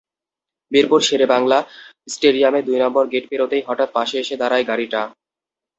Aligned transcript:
মিরপুর 0.71 1.01
শেরেবাংলা 1.01 1.59
স্টেডিয়ামের 2.07 2.63
দুই 2.65 2.77
নম্বর 2.83 3.03
গেট 3.07 3.25
পেরোতেই 3.29 3.65
হঠাৎ 3.67 3.89
পাশে 3.93 4.15
এসে 4.19 4.35
দাঁড়ায় 4.41 4.67
গাড়িটা। 4.67 5.01